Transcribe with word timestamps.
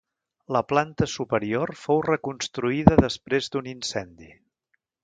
La 0.55 0.61
planta 0.71 1.07
superior 1.17 1.73
fou 1.83 2.03
reconstruïda 2.09 2.99
després 3.07 3.53
d'un 3.57 3.71
incendi. 3.79 4.35